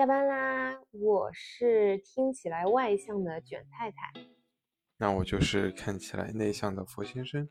[0.00, 0.80] 下班啦！
[0.92, 4.10] 我是听起来外向的卷太太，
[4.96, 7.46] 那我就是看起来内向的佛先生。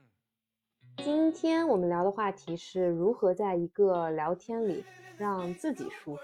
[0.98, 4.84] 今天我们聊的话题是如何在一个聊天里
[5.16, 6.22] 让自己舒服。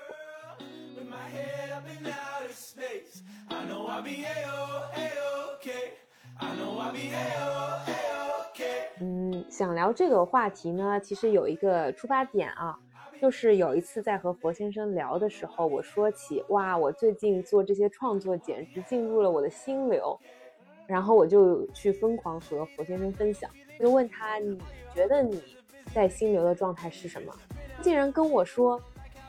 [8.99, 12.79] 嗯，想聊这个话题呢，其实有一个出发点啊。
[13.21, 20.19] 就是有一次在和佛先生聊的时候，我说起哇，我最近做这些创作简直进入了我的心流，
[20.85, 23.49] 然后我就去疯狂和佛先生分享，
[23.79, 24.59] 就问他你
[24.93, 25.41] 觉得你
[25.93, 27.33] 在心流的状态是什么？
[27.81, 28.79] 竟然跟我说，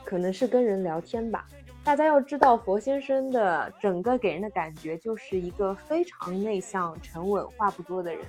[0.03, 1.47] 可能是跟人聊天吧。
[1.83, 8.23] 大家要知道，佛先生的整个给人的感觉就是一个非常内向、沉稳、话不多的人，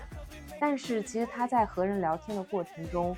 [0.61, 3.17] 但是其实他在和人聊天的过程中。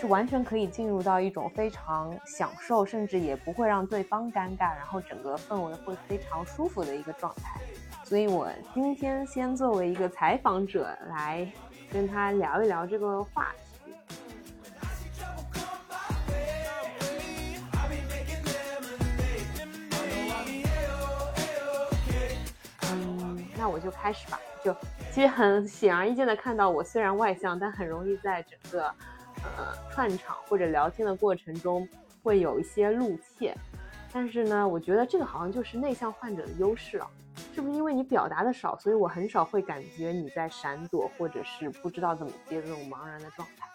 [0.00, 7.60] 是完全可以进入到一种非常享受，甚至也不会让对方尴尬，然后整个氛围会非常舒服的一个状态。
[8.04, 11.50] 所以我今天先作为一个采访者来
[11.90, 13.92] 跟他聊一聊这个话题。
[22.92, 24.38] 嗯，那我就开始吧。
[24.62, 24.72] 就
[25.12, 28.94] 其实很显而易见的看到，我虽然外向，但很容易在整个。
[29.42, 31.88] 呃，串场或者聊天的过程中
[32.22, 33.54] 会有一些露怯，
[34.12, 37.08] 但是呢，我觉得这个好像就是内向患者的优势啊，
[37.54, 43.68] 是不是因为你表达的少，所以我很少会感觉你在闪躲或者是不知道怎么接这种茫然的状态？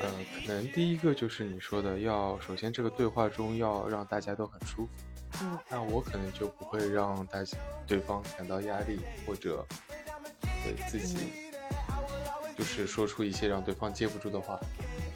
[0.00, 0.10] 呃，
[0.44, 4.90] 可能第一个就是你说的，要首先这个对话中要让大家都很舒服，
[5.42, 9.64] 嗯，那我可能就不会让大家对方感到压力或者
[10.64, 11.45] 对自己。
[12.56, 14.58] 就是说出一些让对方接不住的话，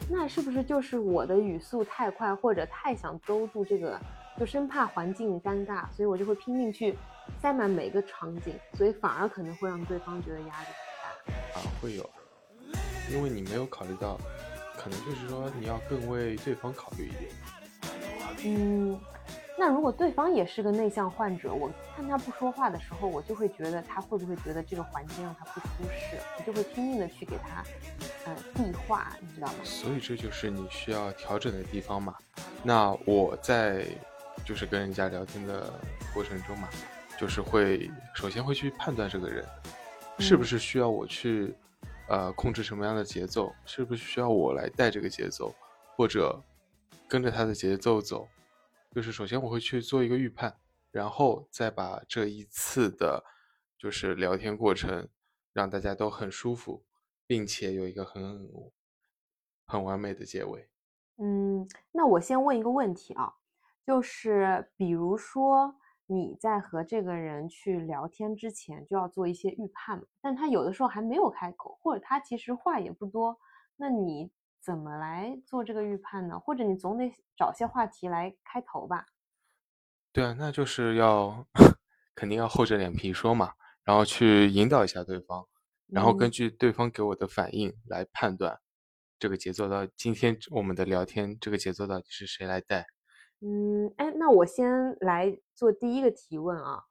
[0.09, 3.99] 那是不是就是我的语速太快，或者太想兜住这个，
[4.39, 6.95] 就生怕环境尴尬，所以我就会拼命去
[7.41, 10.67] 塞满每个场景，所以反而可能会让对方觉得压力
[11.25, 11.59] 很大。
[11.59, 12.09] 啊，会有，
[13.09, 14.19] 因为你没有考虑到，
[14.77, 17.31] 可能就是说你要更为对方考虑一点，
[18.45, 18.99] 嗯。
[19.61, 27.63] 那如果对方也是个内向患者，我看他不说话的时候，我就会觉得他会不会觉得这个环境让他不舒适，我就会拼命的去给他，
[28.25, 29.53] 呃，递话，你知道吗？
[29.63, 32.15] 所以这就是你需要调整的地方嘛。
[32.63, 33.85] 那我在
[34.43, 35.71] 就是跟人家聊天的
[36.11, 36.67] 过程中嘛，
[37.15, 39.45] 就是会首先会去判断这个人
[40.17, 41.53] 是不是需要我去，
[42.07, 45.53] 呃，控制什么样的节奏，是不是需要我来带这个节奏，
[45.95, 46.41] 或者
[47.07, 48.27] 跟着他的节奏走。
[48.93, 50.53] 就是首先我会去做一个预判，
[50.91, 53.23] 然后再把这一次的，
[53.77, 55.07] 就是聊天过程
[55.53, 56.83] 让大家都很舒服，
[57.25, 58.49] 并且有一个很
[59.65, 60.69] 很完美的结尾。
[61.17, 63.33] 嗯，那我先问一个问题啊，
[63.85, 65.73] 就是比如说
[66.05, 73.39] 你在和这个人去聊天之前就要做一些预判嘛，但他有的时候还没有开口，或者他其实话也不多，
[73.77, 74.29] 那你？
[74.63, 76.39] 怎么来做这个预判呢？
[76.39, 79.07] 或者你总得找些话题来开头吧？
[80.13, 81.47] 对啊，那就是要
[82.13, 85.47] 肯定要厚着脸皮说嘛，然后去引导一下对方，
[85.87, 88.59] 然后根据对方给我的反应来判断
[89.17, 92.85] 这个节奏到今天我们的聊天这个节奏到底是谁来带？
[93.39, 96.83] 嗯，哎，那我先来做第一个提问啊，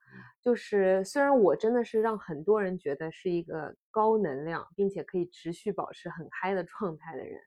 [0.43, 7.41] 就是虽然我真的是让很多人觉得是一个高能量，并且可以持续保持很嗨的状态的人。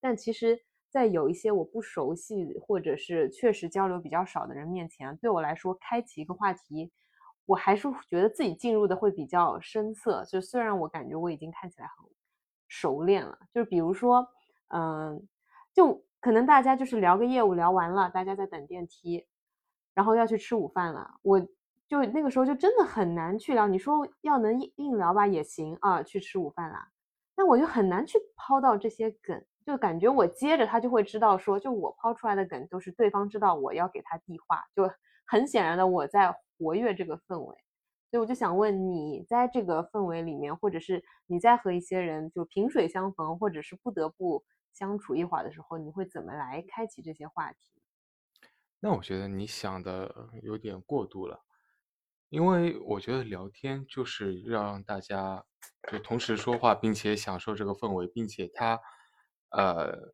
[0.00, 0.58] 但其实，
[0.88, 6.90] 在有一些我不熟悉或者是确实交流比较少的人面前，对我来说，开启一个话题，
[7.44, 10.24] 我还是觉得自己进入的会比较生涩。
[10.24, 12.08] 就虽然我感觉我已经看起来很
[12.68, 14.26] 熟练了，就是比如说，
[14.68, 15.26] 嗯，
[15.74, 19.26] 就可能大家就是聊个业务聊完了，大家在等电梯，
[19.94, 21.40] 然后要去吃午饭了，我
[21.86, 23.66] 就那个时候就真的很难去聊。
[23.68, 26.88] 你说要能硬硬聊吧也行啊，去吃午饭了，
[27.36, 29.44] 那我就很难去抛到这些梗。
[29.66, 34.88] 就感觉我接着他就会知道说，就我抛出来的梗都是对方知道我要给他递话，就
[35.26, 37.56] 很显然的我在活跃这个氛围，
[38.08, 47.58] 所以我就想问你在这个氛围里面，或者是你在和一些人就萍水相逢，或者是不得不相处一会儿的时候，你会怎么来开启这些话题？
[48.78, 51.40] 那我觉得你想的有点过度了，
[52.28, 55.44] 因为我觉得聊天就是让大家
[55.90, 58.80] 就同时说话，并且享受这个氛围，并且他。
[59.56, 60.12] 呃，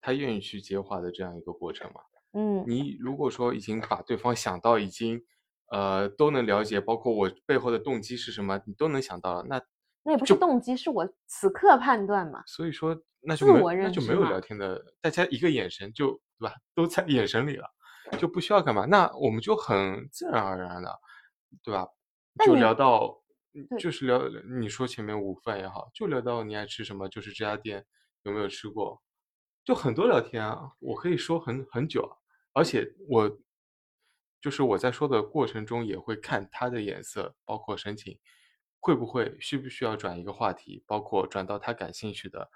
[0.00, 2.00] 他愿意去接话的这样一个过程嘛？
[2.32, 5.24] 嗯，你如果说已经把对方想到已经，
[5.70, 9.60] 呃，都能了解，包括我背后的动机是什么，你都能想到了，那
[10.04, 12.42] 那也不是动机，是我此刻判断嘛。
[12.46, 17.68] 所以说，那就没那就没有聊天的，大家一个眼神就对吧，都在眼神里了，
[18.18, 20.98] 就不需要干嘛，那我们就很自然而然的，
[21.62, 21.86] 对吧？
[22.44, 23.22] 就聊到，
[23.78, 24.20] 就是聊
[24.60, 27.86] 你说前面午饭也好，就聊到你爱吃什么，就是这家店
[28.24, 29.02] 有没有吃过，
[29.64, 32.16] 就很多聊天啊，我可以说很很久啊，
[32.54, 33.38] 而且我
[34.40, 38.18] 就是我在说的过程中也会看他的眼色，包括神情，
[38.80, 42.50] 会不会需不需要转一个话题，包括转到他感兴趣的，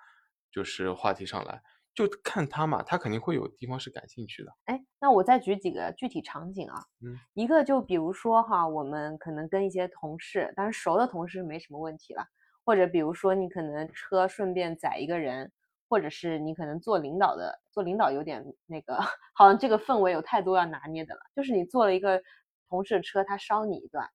[0.51, 1.63] 就是话题上来，
[1.95, 4.53] 就看他嘛，他肯定会有地方是感兴趣的。
[4.65, 7.19] 哎，那我再举几个具体场景啊，嗯。
[7.35, 12.27] 一个就比如说哈，我们可能跟一些同事，当然熟的同事没什么问题了，
[12.65, 15.51] 或者比如说你可能车顺便载一个人，
[15.89, 18.97] 或者是你可能做领导的，做领导有点那个，
[19.35, 22.23] 好像这个氛围有太多要拿捏的了，就是你坐了一个
[22.69, 24.09] 同事的车，他捎你一段，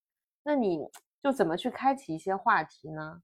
[0.43, 0.79] 那你
[1.21, 3.21] 就怎么去开启一些话题呢？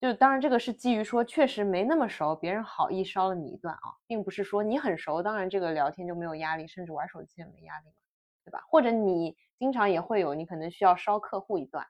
[0.00, 7.94] 就当然这个是基于说确实没那么熟，别人好意捎了你一段啊，并不是说你很熟，当然这个聊天就没有压力，甚至玩手机也没压力嘛，
[8.44, 8.60] 对吧？
[8.68, 11.86] 或者你经常也会有，你可能需要捎客户一段，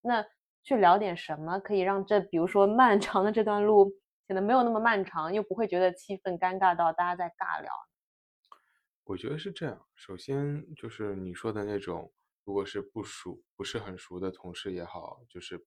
[0.00, 0.24] 那
[0.64, 3.92] 去聊点什么可以让这比如说漫长的这段路
[4.32, 7.70] 显得没有那么漫长，又不会觉得气氛尴尬到大家在尬聊。
[9.04, 12.10] 我觉得是这样，首先就是你说的那种，
[12.44, 15.62] 如果是不熟、不是很熟的同事也好，就是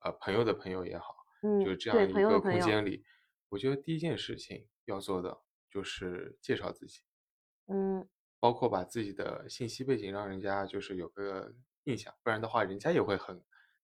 [0.00, 1.14] 呃朋友的朋友也好，
[1.44, 3.04] 嗯就是这样一个空间里，
[3.48, 5.40] 我觉得第一件事情要做的
[5.70, 7.02] 就是介绍自己，
[7.68, 8.08] 嗯，
[8.40, 11.54] 包括把自己的信息背景让人家就是有个
[11.84, 13.40] 印象，不然的话，人家也会很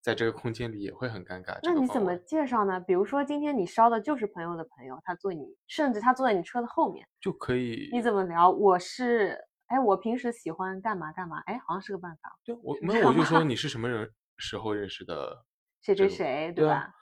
[0.06, 1.58] 在这个空间里也会很尴尬。
[1.60, 2.78] 这那你怎么介绍呢？
[2.78, 7.90] 比如说今天你捎的就是朋友的朋友，他坐你，甚至他坐在你车的后面，就可以？
[7.92, 8.48] 你怎么聊？
[8.48, 9.36] 我是，
[9.66, 12.38] 哎，我平时喜欢干嘛干嘛，哎，好像是个办法。
[12.44, 15.44] 对我是没有，我就说你是什么人时候认识的
[15.82, 16.94] 谁谁谁，对啊吧？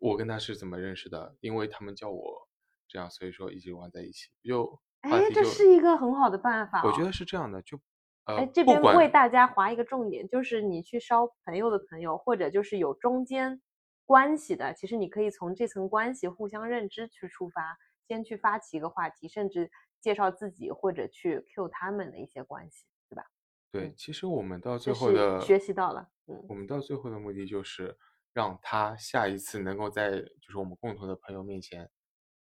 [0.00, 1.36] 我跟他是怎么认识的？
[1.38, 2.48] 因为他们叫我
[2.88, 4.26] 这样，所以说一直玩在一起。
[4.42, 4.66] 就
[5.02, 6.88] 话哎，这是一个很好的办法哦。
[6.88, 7.82] 我觉得是这样的，就呃
[8.24, 13.60] 哎，这边为大家划一个重点，就是你去烧朋友的朋友，或者就是有中间
[14.06, 17.76] 关系的，其实你可以从这层关系互相认知去出发，
[18.06, 19.70] 先去发起一个话题，甚至
[20.00, 23.24] 介绍自己或者去 cue 他们的一些关系，对吧？
[23.72, 27.96] 对，嗯其实我们到最后的学习到了，嗯我们到最后的目的就是
[28.32, 31.88] 让他下一次能够在就是我们共同的朋友面前，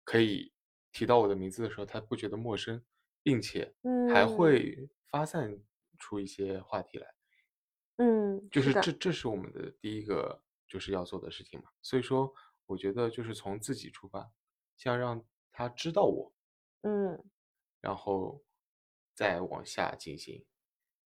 [0.03, 0.51] 可以
[0.91, 2.81] 提到我的名字的时候，他不觉得陌生，
[3.23, 3.73] 并且
[4.13, 5.57] 还嗯会发散
[5.97, 7.07] 出一些话题来。
[7.97, 11.69] 嗯，就是这这是我们的第一个就是要做的事情嘛。
[11.81, 12.33] 所以说，
[12.65, 14.31] 我觉得就是从自己出发，
[14.75, 16.33] 先让他知道我，
[16.83, 17.23] 嗯。
[17.81, 18.43] 然后
[19.15, 20.45] 再往下进行。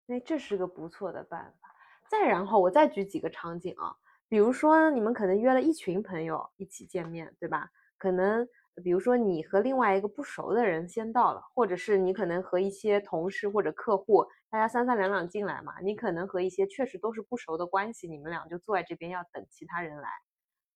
[0.06, 1.74] 那，这是个不错的办法。
[2.08, 3.96] 再然后，我再举几个场景啊，
[4.28, 7.70] 比如说你们可能约了一群朋友一起见面，对吧？
[7.98, 8.48] 可能
[8.80, 20.08] 比如说你和另外一个不熟的人先到了，或者是你可能和一些同事或者客户，大家三三两两进来嘛，你可能和一些确实都是不熟的关系，你们俩就坐在这边要等其他人来。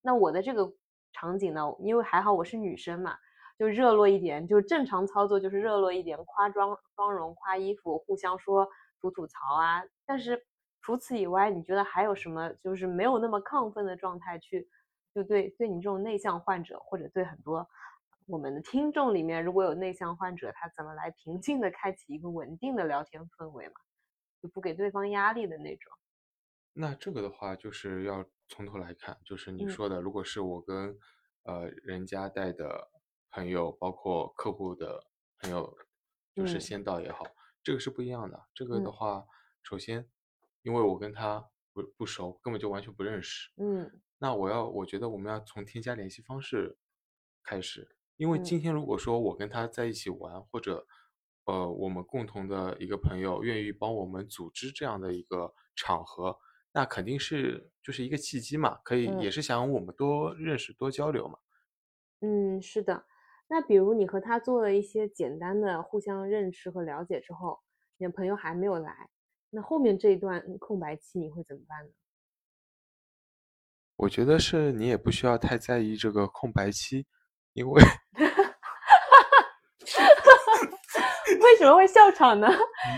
[0.03, 0.73] 那我的这个
[1.12, 3.17] 场景呢，因为还好我是女生嘛，
[3.59, 8.69] 就热络一点，就正常操作就是热络一点，夸妆妆容、夸衣服，互相说
[9.01, 9.83] 吐吐槽啊。
[10.05, 10.45] 但是
[10.83, 14.69] 除此以外，你觉得还有什么就是没有那么亢奋的状态去，
[15.15, 17.67] 就对对你这种内向患者，或者对很多
[18.26, 23.75] 我们的听众里面，如果有内向患者，他怎么来平静的开启一个稳定的聊天氛围嘛，
[24.41, 25.93] 就不给对方压力的那种。
[26.72, 30.99] 那这个的话，就是要从头来看，就是你嗯说的，如果是我跟
[31.43, 32.91] 呃人家带的
[33.31, 35.06] 朋友，包括客户的
[35.41, 35.77] 朋友，
[36.34, 37.25] 就是嗯先到也好，
[37.63, 38.43] 这个是不一样的。
[38.55, 39.27] 这个的嗯话，
[39.63, 40.08] 首先，
[40.63, 46.79] 因为我跟他不不熟，根本就完全不认识，嗯那我要，我觉得我们要从添加联系方式
[47.43, 50.87] 开始，因为嗯今天如果说我跟他在一起玩，或者
[51.44, 56.39] 呃我们共同的一个朋友愿意帮我们组织这样的一个场合，
[56.73, 61.39] 那肯定是就是一个契机嘛，可以嗯也是想我们多认识、多交流嘛。
[62.21, 63.05] 嗯，是的。
[63.49, 67.61] 那比如你和他做了一些简单的互相认识和了解之后，
[67.99, 69.11] 你的朋友还没有来，
[69.51, 71.93] 那后面这一段空白期你会怎么办呢？
[73.97, 77.06] 我觉得是你也不需要太在意这个空白期，
[77.55, 77.82] 因为
[81.41, 82.49] 为什么会笑场呢？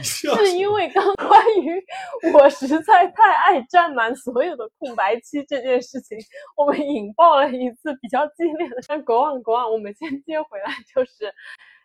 [0.03, 1.85] 是因为刚关于
[2.33, 6.17] 我实在太爱占满所有的空白期这件事情，
[6.57, 8.77] 我们引爆了一次比较激烈的。
[8.87, 11.33] 但国王国王，我们先接回来，就是，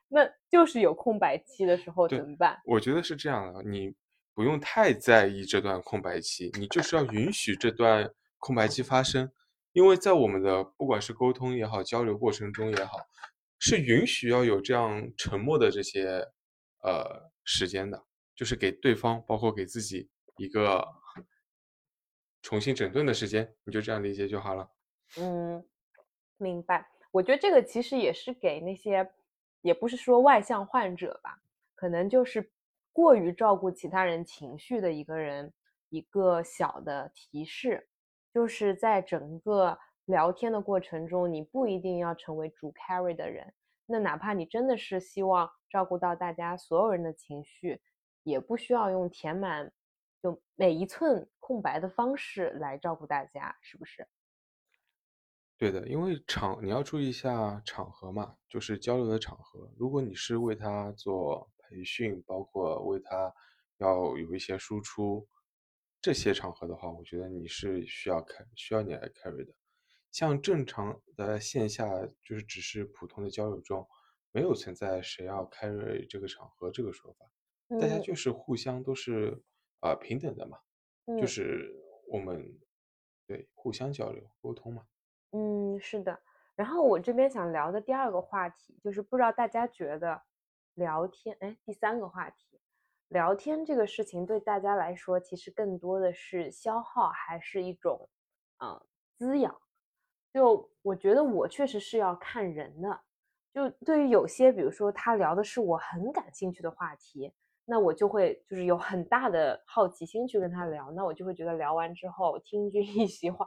[0.07, 2.57] 那就是有空白期的时候怎么办？
[2.65, 3.93] 我觉得是这样的，你
[4.33, 8.09] 不用太在意这段空白期，你就是要允许这段
[8.39, 9.29] 空白期发生，
[9.73, 12.97] 因为在我们的不管是沟通也好，交流过程中也好，
[13.59, 16.27] 是允许要有这样沉默的这些
[16.83, 20.85] 呃时间的，就是给对方，包括给自己一个
[22.41, 24.69] 重新整顿的时间，你就这样理解就好了。
[25.17, 25.63] 嗯，
[26.37, 26.89] 明白。
[27.11, 29.11] 我觉得这个其实也是给那些，
[29.61, 31.41] 也不是说外向患者吧，
[31.75, 32.51] 可能就是
[32.93, 35.53] 过于照顾其他人情绪的一个人，
[35.89, 37.89] 一个小的提示，
[38.33, 43.53] 就是在整个聊天的过程中，你不一定要成为主 carry 的人。
[43.85, 47.81] 那哪怕你真的是希望照顾到大家所有人的情绪，
[48.23, 49.71] 也不需要用填满
[50.21, 54.07] 就每一寸空白的方式来照顾大家，是不是？
[55.57, 59.69] 对的，因为场你要注意一下场合嘛，就是交流的场合。
[59.77, 63.33] 如果你是为他做培训，包括为他
[63.77, 65.27] 要有一些输出
[66.01, 69.53] 这些场合的话，我觉得你是需要开需要你来 carry 的。
[70.11, 71.87] 像正常的线下，
[72.21, 73.87] 就是只是普通的交友中，
[74.31, 77.25] 没有存在谁要 carry 这个场合这个说法，
[77.79, 79.41] 大家就是互相都是
[79.79, 80.57] 啊平等的嘛，
[81.19, 81.71] 就是
[82.07, 82.59] 我们
[83.25, 84.85] 对互相交流沟通嘛。
[85.31, 86.19] 嗯，是的。
[86.55, 90.21] 然后我这边想聊的第二个话题，就是不知道大家觉得
[90.73, 92.50] 聊天，哎，第三个话题，
[93.11, 98.09] 聊天这个事情对大家来说，其实更多的是消耗，还是一种
[98.63, 98.81] 嗯
[99.17, 99.53] 滋养？
[100.33, 103.01] 就我觉得我确实是要看人的。
[103.53, 107.33] 就对于有些，比如说他聊的是我很感兴趣的话题，
[107.65, 113.45] 那我就会就是有很大的好奇心去跟他聊，那我就会觉得聊完之后听君一席话。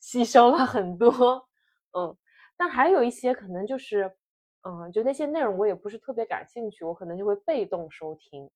[0.00, 1.10] 吸收了很多，
[1.96, 2.14] 嗯，
[2.58, 4.14] 但还有一些可能就是，
[4.62, 8.48] 嗯，就那些内容我也不是特别感兴趣，我可能就会被动收听。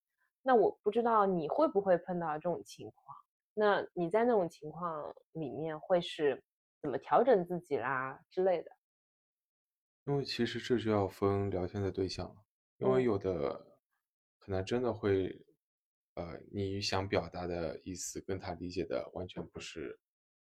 [0.43, 3.17] 那我不知道你会不会碰到这种情况？
[3.55, 6.43] 那你在那种情况里面会是
[6.81, 8.71] 怎么调整自己啦之类的？
[10.07, 12.37] 因为其实这就要分聊天的对象了，
[12.79, 13.79] 因为有的
[14.39, 15.45] 可能真的会，
[16.15, 20.01] 呃，你想表达的意思跟他理解的完全不是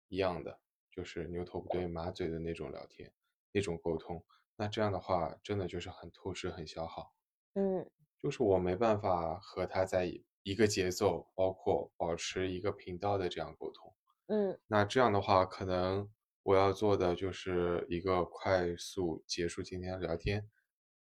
[0.08, 0.60] 一样的。
[0.90, 3.12] 就是牛头不对马嘴的那种聊天，
[3.52, 4.24] 那种沟通，
[4.56, 7.14] 那这样的话真的就是很透支、很消耗。
[7.54, 7.88] 嗯，
[8.20, 13.94] 就是我没办法和他在一个节奏，包括保持一个频道的这样沟通。
[14.26, 16.10] 嗯，那这样的话，可能
[16.42, 20.48] 我要做的就是一个快速结束今天的聊天，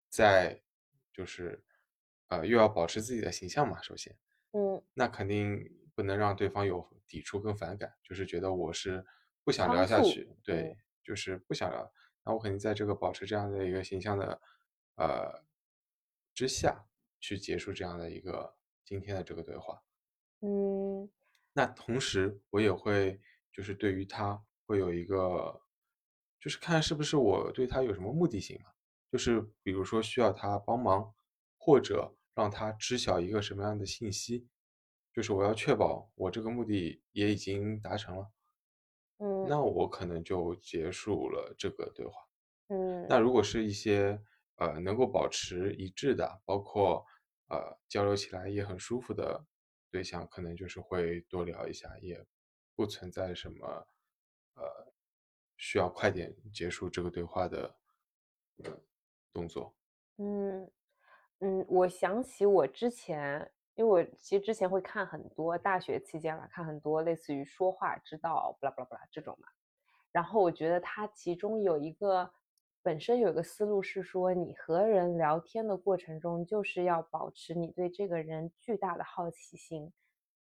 [0.08, 0.62] 再
[1.12, 1.62] 就是
[2.28, 4.16] 呃又要保持自己的形象嘛，首先，
[4.52, 9.04] 嗯，那肯定不能让对方有抵触跟反感，就是觉得我是。
[9.46, 11.92] 不想聊下去，对，就是不想聊。
[12.24, 14.40] 那我肯定在这个保持这样的一个形象的，
[14.94, 15.44] 呃
[16.32, 16.86] 之下
[17.24, 18.54] 去结束这样的一个
[18.84, 19.82] 今天的这个对话。
[20.40, 21.08] 嗯，
[21.54, 23.18] 那同时我也会
[23.50, 25.58] 就是对于他会有一个，
[26.38, 28.70] 就是看是不是我对他有什么目的性嘛？
[29.10, 31.14] 就是比如说需要他帮忙，
[31.56, 34.46] 或者让他知晓一个什么样的信息，
[35.14, 38.30] 就是我要确保我这个目的也已经达成了。
[39.16, 42.12] 嗯，那我可能就结束了这个对话。
[42.68, 44.20] 嗯，那如果是一些
[44.56, 47.06] 呃能够保持一致的，包括
[47.54, 49.44] 呃交流起来也很舒服的
[49.90, 52.24] 对象，可能就是会多聊一下，也
[52.74, 53.66] 不存在什么
[54.54, 54.92] 呃
[55.56, 57.78] 需要快点结束这个对话的
[59.32, 59.74] 动作。
[60.16, 60.70] 嗯
[61.40, 63.50] 嗯，我想起我之前。
[63.76, 69.48] 因为我其实之前会看很多大学期间嘛，看很多类似于说话之道，不啦不啦不啦这种嘛。
[70.12, 72.32] 然后我觉得它其中有一个
[72.84, 79.90] 本身有一个思路是说，你和人聊天的过程中，就是要保持你对这个人巨大的好奇心。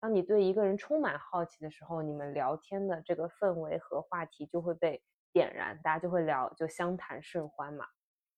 [0.01, 5.03] 当你对一个人充满好奇的时候，你们聊天的这个氛围和话题就会被
[5.35, 7.85] 点燃，大家就会聊，就相谈甚欢嘛。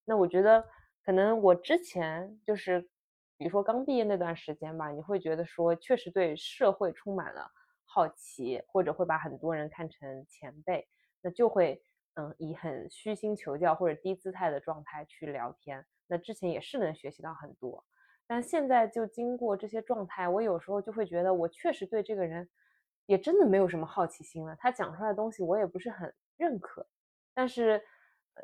[0.05, 0.65] 那我觉得
[1.05, 2.89] 可能我之前就是。
[3.39, 7.51] 比如说刚毕业那段时间吧，你会觉得说确实对社会充满了
[7.85, 10.87] 好奇，或者会把很多人看成前辈，
[11.21, 11.83] 那就会
[12.15, 15.85] 嗯以很虚心求教或者低姿态的状态去聊天。
[16.07, 17.85] 那之前也是能学习到很多，
[18.27, 22.49] 但现在就经过这些状态，我有时候就会觉得我确实对这个人
[23.07, 24.57] 也真的没有什么好奇心了。
[24.59, 26.87] 他讲出来的东西我也不是很认可，
[27.35, 27.83] 但是。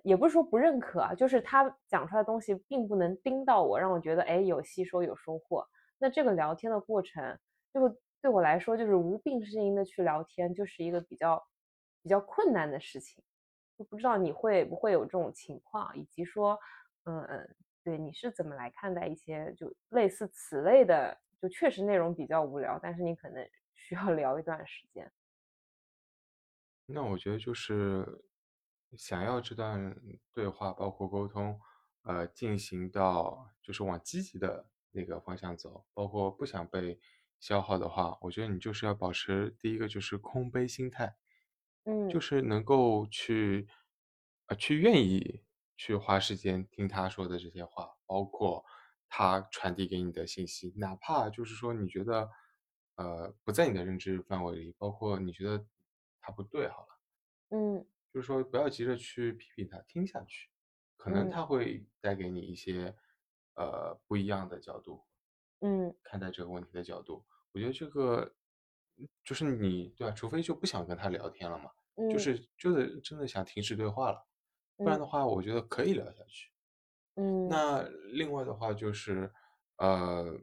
[0.03, 5.67] 也不是说不认可啊，就是他讲出来的东西并不能盯到我，让我觉得哎有吸收有收获。
[5.97, 7.39] 那这个聊天的过程，
[7.73, 7.89] 就
[8.21, 11.43] 对我来说就是无病呻吟的去聊天，就是一个比较
[12.03, 13.25] 比较困难的事情。
[13.79, 16.59] 就不知道你会不会有这种情况，以及说，
[17.05, 25.11] 嗯嗯，对，你是怎么来看待一些就类似此类的，就确实内容比较无聊，但是你可能 需要聊一段时间。
[26.87, 28.25] 那我觉得就是。
[28.97, 29.95] 想要这段
[30.33, 31.61] 对话，包括沟通，
[32.05, 36.99] 呃，进行到就是往积极的那那个方向走，包括不想被
[37.39, 41.15] 消耗的话，我觉得你就是要保持第一个就是空杯心态，
[41.89, 43.67] 嗯，就是能够去，
[44.47, 45.43] 呃，去愿意
[45.77, 48.63] 去花时间听他说的这些话，包括
[49.09, 52.29] 他传递给你的信息，哪怕就是说你觉得，
[52.97, 55.65] 呃，不在你的认知范围里，包括你觉得
[56.21, 57.01] 他不对，好了，
[57.51, 60.51] 嗯就是说不要急着去批评他，听下去，
[60.99, 62.95] 可能嗯他会带给你一些，
[63.55, 65.05] 呃，不一样的角度。
[65.61, 67.25] 嗯看待这个问题的角度。
[67.53, 68.35] 我觉得这个
[68.97, 70.15] 嗯就是你对吧？
[70.15, 71.71] 除非就不想跟他聊天了嘛，
[72.11, 74.27] 就嗯是就是真的想停止对话了，
[74.77, 76.51] 不然嗯的话，我觉得可以聊下去。
[77.17, 79.33] 嗯那另外的话就是，
[79.79, 80.39] 呃，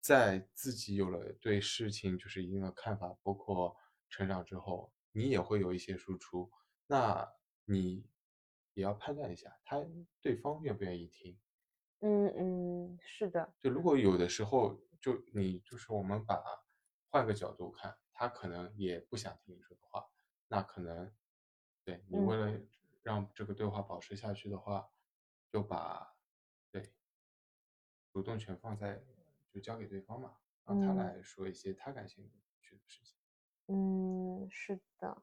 [0.00, 3.74] 在自己有了对事情就是一定的看法，包括
[4.10, 6.50] 成长之后，你也会有一些输出，
[6.86, 7.26] 那
[7.64, 8.04] 你
[8.74, 9.82] 也要判断一下，他
[10.20, 11.38] 对方愿不愿意听。
[12.00, 16.42] 嗯嗯，是的，就如果有的时候，就你就是我们把
[17.08, 20.04] 换个角度看，他可能也不想听你说的话，
[20.52, 21.10] 那可能
[21.82, 22.60] 对你为嗯了
[23.02, 24.86] 让这个对话保持下去的话，
[25.50, 26.14] 就把
[26.70, 26.92] 对
[28.12, 29.02] 主动权放在
[29.50, 32.30] 就交给对方嘛，让他嗯来说一些他感兴
[32.60, 33.16] 趣的事情。
[33.68, 35.22] 嗯，是的，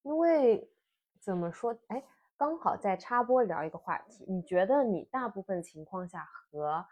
[0.00, 0.72] 因为
[1.18, 1.78] 怎么说？
[1.88, 2.02] 哎，
[2.38, 6.86] 刚好在插播聊一个话题，你觉得你大部分情况下和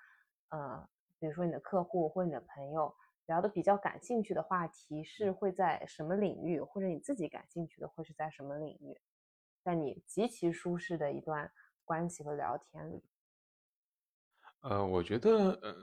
[0.51, 0.87] 呃，
[1.19, 2.95] 比如说你的客户或你的朋友
[3.29, 9.01] 聊的比较感兴趣的话题是会在什么领域，或者你自己感兴趣的会是在什么领域？
[9.63, 11.53] 在你极其舒适的一段
[11.85, 13.03] 关系和聊天里，
[14.63, 15.75] 呃，我觉得，呃，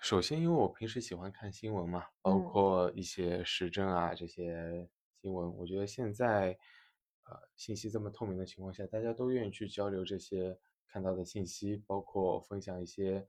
[0.00, 4.88] 首先因为我平时喜欢看新闻嘛，包嗯括一些时政啊这些
[5.20, 6.56] 新闻，我觉得现在，
[7.24, 13.26] 呃，信息这么透明的情况下，大家都愿意去交流这些看到的信息，包括分享一些，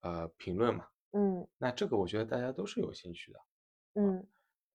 [0.00, 0.86] 呃，评论嘛。
[1.16, 3.40] 嗯那这个我觉得大家都是有兴趣的，
[3.94, 4.26] 嗯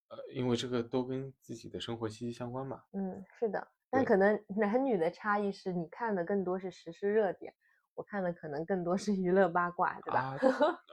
[0.10, 2.84] 呃，因为这个都跟自己的生活息息相关嘛。
[2.93, 7.54] 嗯，是的，但对可能男女的差异是你看的更多是时事热点，
[7.93, 10.19] 我看的可能更多是娱乐八卦，对吧？
[10.21, 10.38] 啊，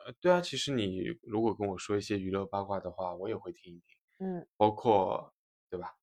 [0.06, 3.98] 呃，对啊，其实你如果跟我说一些娱乐八卦的话，我也会听一听。
[4.18, 5.32] 嗯包括
[5.70, 5.94] 对吧？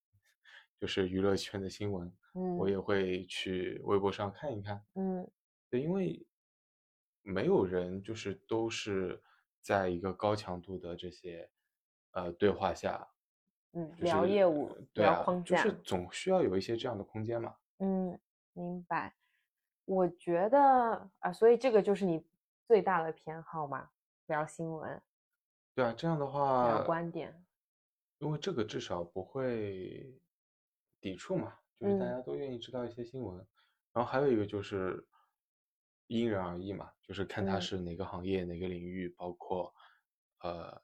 [0.80, 4.84] 就是娱乐圈的新闻，我嗯也会去微博上看一看。
[4.96, 5.30] 嗯
[5.70, 6.26] 对，因为
[7.22, 9.22] 没有人就是都是
[9.66, 11.50] 在一个高强度的这些
[12.12, 13.08] 呃对话下，
[13.72, 17.56] 嗯，就是聊业务呃，对啊，聊框架，就是总需要有一些这样的空间嘛。
[17.80, 18.20] 嗯，
[18.54, 19.16] 明白。
[19.86, 22.24] 我觉得啊，所以这个就是你
[22.68, 23.90] 最大的偏好嘛，
[24.28, 25.02] 聊新闻，
[25.74, 27.44] 对啊，这样的聊话，观点，
[28.20, 30.16] 因为这个至少不会
[31.02, 33.44] 抵触嘛，就是大嗯家都愿意知道一些新闻。
[33.94, 35.04] 然后还有一个就是
[36.08, 39.74] 因人而异嘛，就是看他嗯是哪个行业、哪个领域，包括
[40.42, 40.82] 呃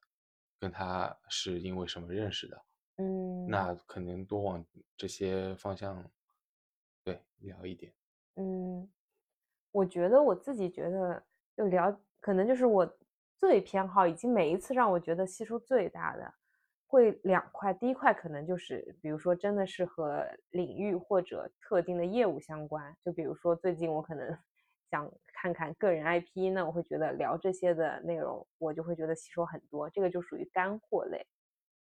[0.60, 2.66] 跟他是因为什么认识的，
[2.98, 4.66] 嗯那可能多往
[4.98, 6.04] 这些方向
[7.04, 7.94] 对聊一点。
[8.36, 8.90] 嗯，
[9.72, 11.24] 我觉得我自己觉得
[11.56, 12.98] 就聊，可能就是我
[13.38, 16.34] 最偏好，以及每一次让我觉得吸收最大的，
[16.88, 17.74] 会两块。
[17.74, 24.38] 第一块可能就是，比如说真的是和领域或者特定的业务相关，就比如说最近我可能
[24.92, 31.26] 想看看个人 IP，那我会觉得聊这些的内容，我就会觉得吸收很多，这个就属于干货类。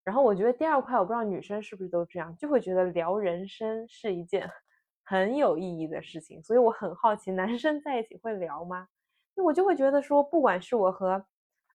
[0.04, 4.48] 然后我觉得第二块，我不知道女生是不是都这样，就会觉得聊人生是一件
[5.04, 8.88] 很有意义的事情，所以我很好奇，男生在一起会聊吗？
[9.36, 11.26] 那我就会觉得说，不管是我和，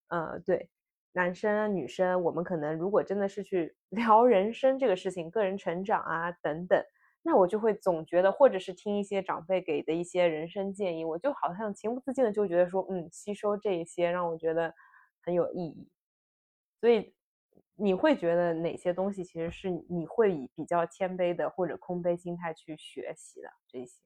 [0.08, 0.70] 呃，对，
[1.12, 6.82] 男生女生，我们可能如果真的是去 聊人生这个事情，个人成长啊等等，
[7.28, 14.72] 那我就会总觉得，或者是听一些长辈给的一些人生建议，我就好像情不自禁的就觉得说，嗯，吸收这一些让我觉得
[15.22, 15.90] 很有意义。
[16.80, 17.12] 所以
[17.74, 24.00] 你会觉得哪些东西其实是你会以比较谦卑的或者空杯心态去学习的这些？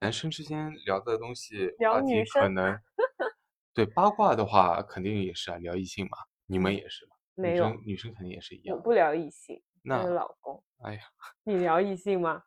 [0.00, 2.78] 男生之间聊的东西聊女生可能
[3.74, 8.74] 对八卦的话，肯定也是啊，聊异性嘛，你们嗯也是嘛，没有女生女生肯定也是一样。
[8.74, 10.62] 我不聊异性，那老公。
[10.82, 11.00] 哎呀，
[11.44, 12.42] 你聊异性吗？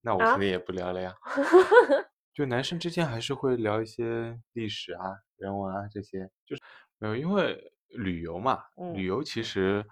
[0.00, 1.14] 那我啊肯定也不聊了呀。
[2.34, 5.04] 就男生之间还是会聊一些历史啊、
[5.36, 6.62] 人文啊这些，就是
[6.98, 9.04] 没有，因为旅游嘛，旅嗯。
[9.04, 9.84] 游其实，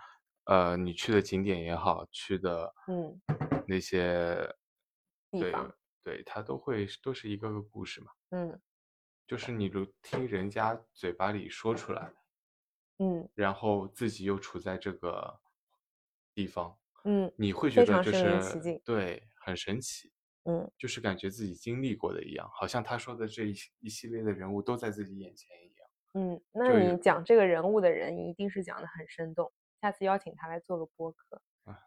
[0.44, 3.20] 呃，你去的景点也好，去的嗯。
[3.68, 4.36] 那些，
[5.38, 5.52] 对
[6.02, 8.60] 对，它都会都是一个个故事嘛，嗯。
[9.28, 9.52] 就是。
[9.52, 12.10] 你如听人家嘴巴里说出来，
[12.98, 13.30] 嗯。
[13.34, 15.40] 然后自己又处在这个
[16.34, 20.12] 地方，嗯你会觉得就是对，很神奇。
[20.44, 25.88] 嗯就是感觉自己经历过的一样，好像他说的这一一系列的人物都在自己眼前一样。
[26.14, 31.42] 嗯，那你讲这个人物的人一定是讲的很生动，下次邀请他来做个播客。
[31.64, 31.78] 啊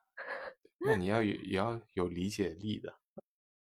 [0.86, 2.94] 那你要有也要有理解力的。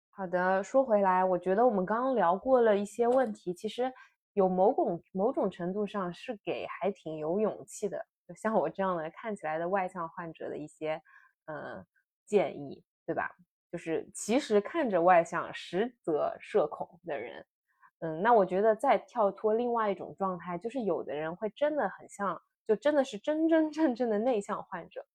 [0.10, 3.92] 好的，说回来，我觉得我们刚刚聊过了一些问题，其实
[4.34, 11.02] 有某种某种程度上是给还挺有勇气的，就像我这样的看起来的外向患者的一些
[11.46, 11.86] 呃
[12.26, 13.30] 建议，对吧？
[13.72, 17.46] 就是其实看着外向，实则社恐的人，
[18.00, 25.06] 嗯，那我觉得再跳脱另外一种状态，就是有的人会真的很像，就真的是真真正正的内向患者，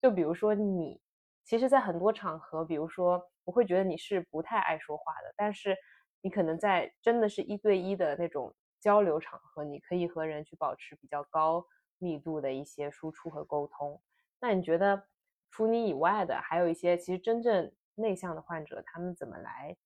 [0.00, 1.00] 就比如说你。
[1.44, 5.74] 其实，在很多场合，比如说，我会觉得你是不太爱说话的，但是
[6.20, 11.64] 你可能在真的是一对一的那种交流场合，你可以和人去保持比较高
[11.98, 14.00] 密度的一些输出和沟通。
[14.40, 15.08] 那你觉得，
[15.50, 19.76] 除你以外的，还有一些其实真正内向的患者，他们怎么来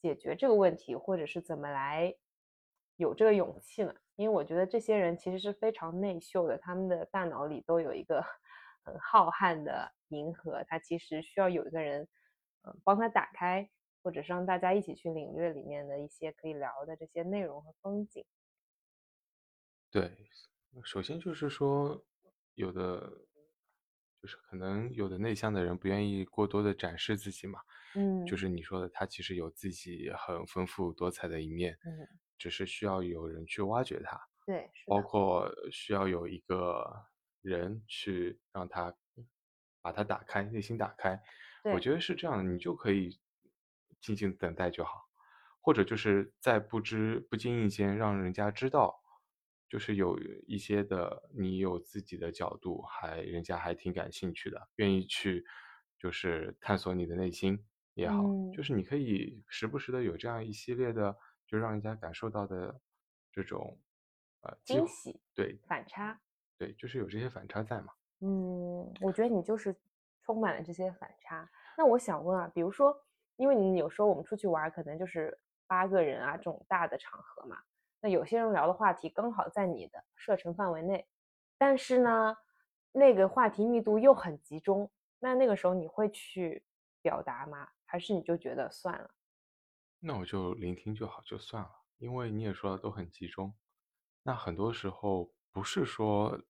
[0.00, 2.14] 解决这个问题，或者是怎么来
[2.96, 3.94] 有这个勇气呢？
[4.16, 8.24] 因为我觉得这些人其实是非常内秀的，他们的大脑里都有一个
[8.84, 9.92] 很浩瀚的。
[10.08, 12.08] 银河，它其实需要有一个人，
[12.62, 13.68] 嗯，帮他打开，
[14.02, 18.24] 或者是让大家一起去领略里面的一些可以聊的这些内容和风景。
[19.90, 20.27] 对，
[20.84, 22.04] 首先就是说，
[22.54, 23.00] 有的
[24.20, 27.60] 就是可能有的内向的人不愿意过多的展示自己嘛，
[27.94, 37.06] 嗯，就是你说的，他其实有自己很丰富多彩的一面，嗯，只是需要有人去挖掘他，对，包括需要有一个
[37.42, 38.94] 人去让他。
[39.80, 41.18] 把它打开，内心打开，
[41.72, 43.18] 我觉得是这样，你就可以
[44.00, 45.08] 静静等待就好，
[45.62, 49.00] 或者就是在不知不经意间让人家知道，
[49.68, 55.44] 就是有一些的你有自己的角度，还人家还挺感兴趣的，愿意去
[55.98, 57.62] 就是探索你的内心
[57.94, 61.14] 也好，就是你可以时不时的有这样一系列的，
[61.46, 62.80] 就让人家感受到的
[63.30, 63.78] 这种
[64.40, 66.18] 呃惊喜，对反差，
[66.56, 67.92] 对，就是有这些反差在嘛。
[68.20, 69.76] 嗯，我觉得你就是
[70.22, 71.48] 充满了这些反差。
[71.76, 72.96] 那我想问啊，比如说，
[73.36, 77.58] 因为你有时候我们出去玩，可能就是八个人啊这种大的场合嘛。
[78.00, 81.06] 那有些人聊的话题刚好在你的射程范围内，
[81.56, 82.36] 但是呢，
[82.92, 84.90] 那个话题密度又很集中。
[85.18, 86.64] 那那个时候你会去
[87.02, 87.68] 表达吗？
[87.84, 89.10] 还是你就觉得算了？
[90.00, 91.70] 那我就聆听就好，就算了。
[91.98, 93.54] 因为你也说的都很集中，
[94.22, 96.40] 那很多时候不是说。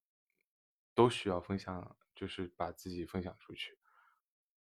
[0.94, 3.78] 都需要分享，就是把自己分享出去。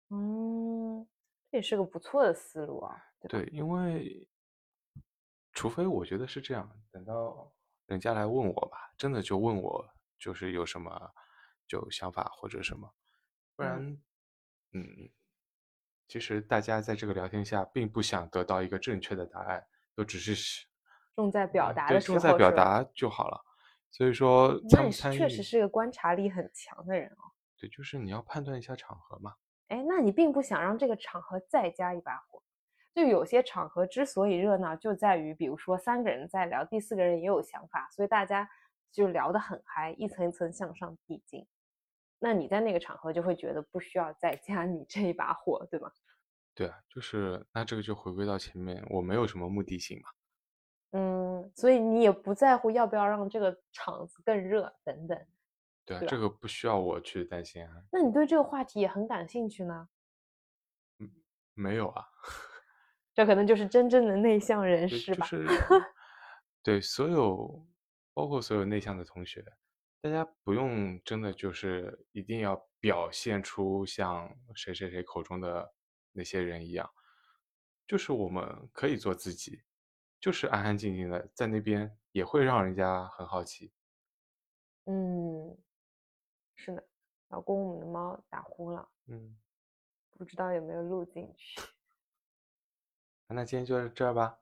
[0.08, 1.06] 嗯，
[1.50, 2.96] 这也是个不错的思路啊。
[3.28, 4.26] 对，因为
[5.52, 7.52] 除非我觉得是这样，等到
[7.86, 9.86] 人家来问我吧，真的就问我，
[10.18, 11.12] 就是有什么
[11.66, 12.92] 就想法或者什么，
[13.54, 13.96] 不然，
[14.72, 15.10] 嗯，
[16.08, 20.66] 其实大家在这个聊天下并不想得到一个正确的答案，都只是
[21.14, 23.40] 重在表达的时候，重在表达就好了。
[23.90, 27.28] 所以说，那你确实是个观察力很强的人哦。
[27.58, 29.34] 对，就是你要判断一下场合嘛。
[29.68, 32.42] 哎，那你并不想让这个场合再加一把火？
[32.94, 38.48] 就有些场合之所以热闹，就在于比如说三个人在聊，第四个人也有想法，所以大家
[38.90, 41.46] 就聊得很嗨，一层一层向上递进。
[42.18, 45.90] 那你在那个场合就会觉得不需要再加你这一把火，对吗？
[46.54, 50.10] 对啊，就是那这个就回归到前面，我没有什么目的性嘛。
[50.92, 55.18] 嗯，所以你也不在乎要不要让这个场子更热等等。
[55.86, 57.82] 对啊，这个不需要我去担心啊。
[57.90, 59.88] 那你对这个话题也很感兴趣呢？
[60.98, 61.10] 嗯，
[61.54, 62.04] 没有啊。
[63.14, 65.26] 这可能就是真正的内向人士吧。
[65.26, 65.46] 就是
[66.62, 67.66] 对所有，
[68.14, 69.44] 包括所有内向的同学，
[70.00, 75.74] 大家不用真的就是一定要表现出像谁谁谁口中的
[76.12, 76.88] 那些人一样，
[77.86, 79.62] 就是我们可以做自己。
[80.20, 83.72] 就是安安静静的在那边，也会让人家很好奇。
[84.86, 85.58] 嗯，
[86.54, 86.84] 是的，
[87.30, 88.88] 老公，我们的猫打呼了。
[89.08, 89.36] 嗯，
[90.16, 91.60] 不知道有没有录进去。
[93.32, 94.38] 那今天就这儿吧。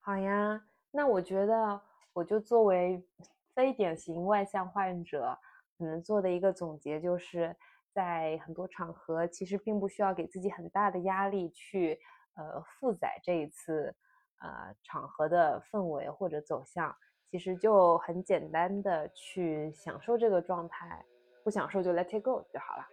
[0.00, 1.80] 好呀，那我觉得，
[2.12, 3.06] 我就作为
[3.54, 5.38] 非典型外向患者，
[5.78, 7.54] 可能做的一个总结，就是
[7.92, 12.00] 在很多场合，其实并不需要给自己很大的压力去，
[12.34, 13.94] 呃，负载这一次。
[14.42, 16.96] 呃，场合的氛围或者走向，
[17.30, 21.04] 其实就很简单的去享受这个状态，
[21.44, 22.88] 不享受就 let it go 就好了。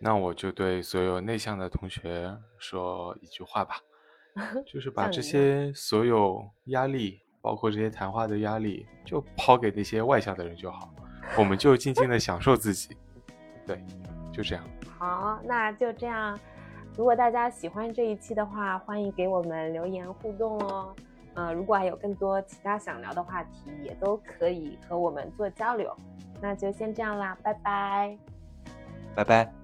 [0.00, 3.76] 那我就对所有内向的同学说一句话吧，
[4.66, 10.90] 就是把这些所有压力，包括这些谈话的压力，就抛给那些外向的人就好，
[11.36, 12.96] 我们就静静的享受自己。
[13.66, 13.84] 对，
[14.32, 14.64] 就这样。
[14.98, 16.38] 好，那就这样。
[16.96, 20.94] 如果大家喜欢这一期的话，欢迎给我们留言互动哦。
[21.34, 25.94] 呃，如果还有更多其他想聊的话题，也都可以和我们做交流。
[26.40, 28.18] 那就先这样啦，拜拜。
[29.14, 29.59] 拜拜。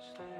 [0.00, 0.35] sleep.